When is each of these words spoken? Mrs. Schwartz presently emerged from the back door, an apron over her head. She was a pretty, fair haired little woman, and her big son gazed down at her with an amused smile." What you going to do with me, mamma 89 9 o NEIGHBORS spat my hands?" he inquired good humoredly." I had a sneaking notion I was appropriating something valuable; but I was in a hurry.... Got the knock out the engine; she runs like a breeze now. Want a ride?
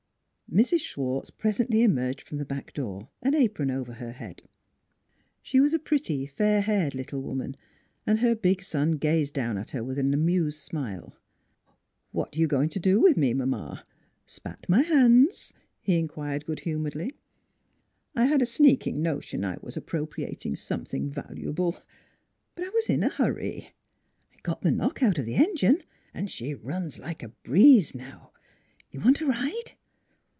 Mrs. 0.51 0.81
Schwartz 0.81 1.29
presently 1.29 1.81
emerged 1.81 2.27
from 2.27 2.37
the 2.37 2.43
back 2.43 2.73
door, 2.73 3.07
an 3.21 3.33
apron 3.33 3.71
over 3.71 3.93
her 3.93 4.11
head. 4.11 4.41
She 5.41 5.61
was 5.61 5.73
a 5.73 5.79
pretty, 5.79 6.25
fair 6.25 6.59
haired 6.59 6.93
little 6.93 7.21
woman, 7.21 7.55
and 8.05 8.19
her 8.19 8.35
big 8.35 8.61
son 8.61 8.97
gazed 8.97 9.33
down 9.33 9.57
at 9.57 9.69
her 9.71 9.81
with 9.81 9.97
an 9.97 10.13
amused 10.13 10.59
smile." 10.59 11.15
What 12.11 12.35
you 12.35 12.47
going 12.47 12.67
to 12.67 12.81
do 12.81 12.99
with 12.99 13.15
me, 13.15 13.33
mamma 13.33 13.55
89 13.55 13.61
9 13.61 13.61
o 13.61 13.75
NEIGHBORS 13.87 13.95
spat 14.25 14.65
my 14.67 14.81
hands?" 14.81 15.53
he 15.79 15.97
inquired 15.97 16.45
good 16.45 16.59
humoredly." 16.59 17.13
I 18.17 18.25
had 18.25 18.41
a 18.41 18.45
sneaking 18.45 19.01
notion 19.01 19.45
I 19.45 19.55
was 19.61 19.77
appropriating 19.77 20.57
something 20.57 21.07
valuable; 21.07 21.77
but 22.55 22.65
I 22.65 22.69
was 22.71 22.89
in 22.89 23.03
a 23.03 23.09
hurry.... 23.09 23.69
Got 24.43 24.63
the 24.63 24.71
knock 24.73 25.01
out 25.01 25.15
the 25.15 25.35
engine; 25.35 25.81
she 26.27 26.53
runs 26.53 26.99
like 26.99 27.23
a 27.23 27.29
breeze 27.29 27.95
now. 27.95 28.33
Want 28.93 29.21
a 29.21 29.27
ride? 29.27 29.77